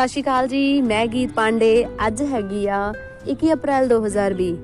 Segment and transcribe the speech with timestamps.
[0.00, 2.92] ਸਤਿ ਸ਼੍ਰੀ ਅਕਾਲ ਜੀ, ਮੈਂ ਗੀਤ ਪਾਂਡੇ, ਅੱਜ ਹੈਗੀ ਆ
[3.28, 4.56] 21 ਅਪ੍ਰੈਲ 2020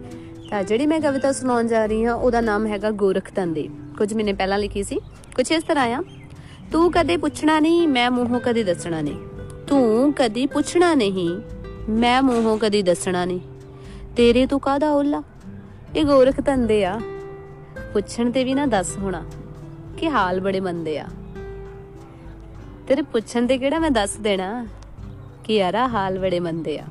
[0.51, 3.69] ਤਾਂ ਜਿਹੜੀ ਮੈਂ ਕਵਿਤਾ ਸੁਣਾਉਣ ਜਾ ਰਹੀ ਹਾਂ, ਉਹਦਾ ਨਾਮ ਹੈਗਾ ਗੋਰਖ ਤੰਦੇ
[3.99, 5.01] ਕੁਝ ਮਹੀਨੇ ਪਹਿਲਾਂ ਲਿਖੀ ਸੀ।
[5.35, 6.03] ਕੁਝ ਇਸ ਤਰ੍ਹਾਂ ਆ।
[6.73, 9.17] ਤੂੰ ਕਦੇ ਪੁੱਛਣਾ ਨਹੀਂ, ਮੈਂ ਮੂੰਹੋਂ ਕਦੇ ਦੱਸਣਾ ਨਹੀਂ।
[9.67, 11.41] ਤੂੰ ਕਦੀ ਪੁੱਛਣਾ ਨਹੀਂ,
[11.89, 13.41] ਮੈਂ ਮੂੰਹੋਂ ਕਦੀ ਦੱਸਣਾ ਨਹੀਂ।
[14.17, 15.23] ਤੇਰੇ ਤੋਂ ਕਾਹਦਾ ਓਲਾ?
[15.97, 17.01] ਇਹ ਗੋਰਖ ਤੰਦੇ ਆ।
[17.93, 19.25] ਪੁੱਛਣ ਤੇ ਵੀ ਨਾ ਦੱਸ ਹੋਣਾ
[19.97, 21.07] ਕਿ ਹਾਲ ਬੜੇ ਮੰਦੇ ਆ।
[22.89, 24.67] ਤੇਰੇ ਪੁੱਛਣ ਤੇ ਕਿਹੜਾ ਮੈਂ ਦੱਸ ਦੇਣਾ?
[25.47, 26.85] ਕਿ ਯਾਰਾ ਹਾਲ ਬੜੇ ਮੰਦੇ ਆ।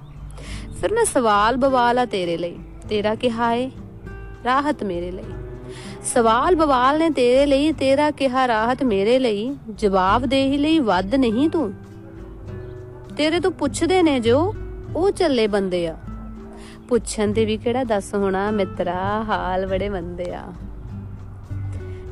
[0.82, 2.60] ਫਿਰ ਮੈਂ ਸਵਾਲ ਬਵਾਲ ਆ ਤੇਰੇ ਲਈ।
[2.90, 3.72] ਤੇਰਾ ਕਿਹਾ ਏ,
[4.46, 5.24] ਰਾਹਤ ਮੇਰੇ ਲਈ।
[6.04, 11.16] ਸਵਾਲ ਬਵਾਲ ਨੇ ਤੇਰੇ ਲਈ, ਤੇਰਾ ਕਿਹਾ ਰਾਹਤ ਮੇਰੇ ਲਈ। ਜਵਾਬ ਦੇ ਹੀ ਲਈ ਵੱਧ
[11.16, 11.74] ਨਹੀਂ ਤੂੰ।
[13.18, 14.56] ਤੇਰੇ ਤੋਂ ਪੁੱਛਦੇ ਨੇ ਜੋ,
[14.96, 15.98] ਉਹ ਚੱਲੇ ਬੰਦੇ ਆ।
[16.90, 20.44] ਪੁੱਛਣ ਤੇ ਵੀ ਕਿਹੜਾ ਦੱਸ ਹੋਣਾ, ਮਿੱਤਰਾ, ਹਾਲ ਬੜੇ ਮੰਦੇ ਆ।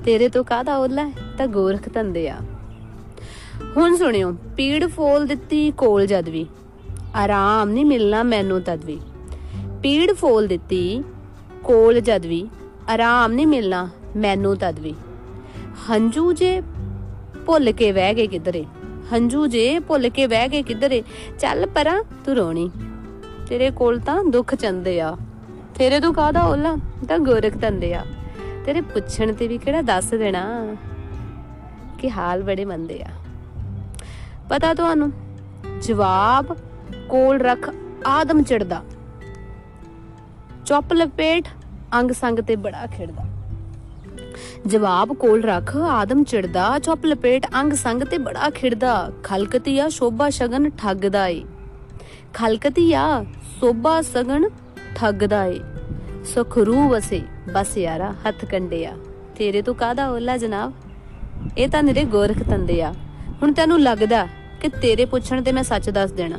[0.06, 1.12] ਤੇਰੇ ਤੋਂ ਕਾਹਦਾ ਓਲਾ ਹੈ?
[1.38, 2.38] ਤਾਂ ਗੋਰਖ ਧੰਦੇ ਆ।
[3.78, 6.48] ਹੁਣ ਸੁਣਿਓ, ਪੀੜ ਫੋਲ ਦਿੱਤੀ ਕੋਲ ਜਦ ਵੀ।
[7.16, 9.00] ਆਰਾਮ ਨਹੀਂ ਮਿਲਣਾ ਮੈਨੂੰ ਤਦ ਵੀ।
[9.84, 11.04] ਪੀੜ ਫੋਲ ਦਿੱਤੀ
[11.64, 12.50] ਕੋਲ ਜਦ ਵੀ।
[12.90, 14.96] ਆਰਾਮ ਨਹੀਂ ਮਿਲਣਾ ਮੈਨੂੰ ਤਦ ਵੀ।
[15.90, 16.62] ਹੰਝੂ ਜੇ
[17.46, 18.66] ਭੁੱਲ ਕੇ ਵਹਿ ਗਏ ਕਿਧਰੇ?
[19.14, 21.04] ਹੰਝੂ ਜੇ ਭੁੱਲ ਕੇ ਵਹਿ ਗਏ ਕਿਧਰੇ?
[21.40, 22.72] ਚੱਲ ਪਰਾਂ, ਤੂੰ ਰੋਣੀ।
[23.50, 25.18] ਤੇਰੇ ਕੋਲ ਤਾਂ ਦੁੱਖ ਚੰਦੇ ਆ।
[25.76, 26.76] ਤੇਰੇ ਤੋਂ ਕਾਹਦਾ ਓਲਾ?
[27.08, 28.06] ਤਾਂ ਗੋਰਖ ਤੰਦੇ ਆ।
[28.66, 30.76] ਤੇਰੇ ਪੁੱਛਣ ਤੇ ਵੀ ਕਿਹੜਾ ਦੱਸ ਦੇਣਾ?
[32.00, 33.08] ਕਿ ਹਾਲ ਬੜੇ ਮੰਦੇ ਆ।
[34.50, 35.12] ਪਤਾ ਤੁਹਾਨੂੰ?
[35.82, 36.58] ਜਵਾਬ,
[37.10, 37.70] ਕੋਲ ਰੱਖ
[38.08, 38.84] ਆਦਮ ਚੜਦਾ।
[40.66, 41.48] ਚੁੱਪ ਲਪੇਟ,
[41.94, 43.26] ਅੰਗ ਸੰਗ ਤੇ ਬੜਾ ਖਿੜਦਾ।
[44.68, 50.70] ਜਵਾਬ, ਕੋਲ ਰੱਖ ਆਦਮ ਚੜਦਾ, ਚੁੱਪ ਲਪੇਟ, ਅੰਗ ਸੰਗ ਤੇ ਬੜਾ ਖਿੜਦਾ। ਖਲਕਤੀਆ, ਸ਼ੋਭਾ ਸ਼ਗਨ
[50.70, 51.44] ਠੱਗਦਾ ਏ।
[52.34, 53.26] ਖਲਕਤੀਆ,
[53.60, 54.50] ਸੋਭਾ ਸਗਨ
[54.96, 55.60] ਠੱਗਦਾ ਏ।
[56.26, 57.22] ਸੁਖਰੂ ਵਸੇ,
[57.54, 58.94] ਬਸ ਯਾਰਾ, ਹੱਥ ਕੰਡਿਆ।
[59.38, 60.74] ਤੇਰੇ ਤੋਂ ਕਾਹਦਾ ਓਲਾ ਜਨਾਬ?
[61.58, 62.94] ਇਹ ਤਾਂ ਨਿਰੇ ਗੋਰਖ ਤੰਦੇ ਆ।
[63.44, 64.28] ਹੁਣ ਤੈਨੂੰ ਲੱਗਦਾ
[64.62, 66.38] ਕਿ ਤੇਰੇ ਪੁੱਛਣ ਤੇ ਮੈਂ ਸੱਚ ਦੱਸ ਦੇਣਾ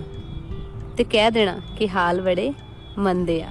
[0.97, 2.53] ਤੇ ਕਹਿ ਦੇਣਾ ਕਿ ਹਾਲ ਬੜੇ
[2.99, 3.49] ਮੰਦੇ ਆ।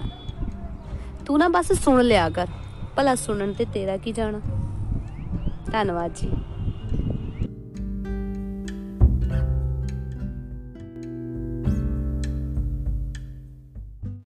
[1.26, 2.48] ਤੂੰ ਨਾ ਬਸ ਸੁਣ ਲਿਆ ਕਰ,
[2.96, 4.40] ਭਲਾ ਸੁਣਨ ਤੇ ਤੇਰਾ ਕੀ ਜਾਣਾ।
[5.72, 6.32] ਧੰਨਵਾਦ ਜੀ।